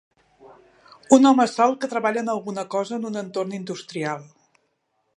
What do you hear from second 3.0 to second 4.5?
en un entorn industrial.